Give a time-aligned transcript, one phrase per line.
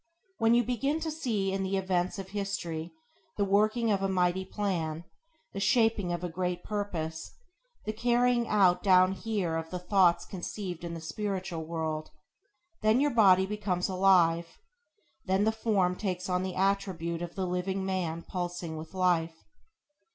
[0.39, 2.91] When you begin to see in the events of history
[3.37, 5.03] the working of a mighty plan;
[5.53, 7.31] the shaping of a great purpose;
[7.85, 12.09] the carrying out down here of the thoughts conceived in the spiritual world;
[12.81, 14.57] then your body becomes alive,
[15.27, 19.45] then the form takes on the attribute of the living man pulsing with life.